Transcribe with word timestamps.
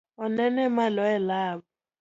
Onene 0.23 0.63
malo 0.75 1.03
e 1.15 1.17
lab? 1.27 1.59